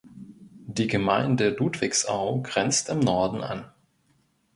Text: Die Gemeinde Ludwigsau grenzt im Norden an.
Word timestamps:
Die 0.65 0.87
Gemeinde 0.87 1.49
Ludwigsau 1.49 2.41
grenzt 2.41 2.89
im 2.89 2.97
Norden 3.01 3.43
an. 3.43 3.71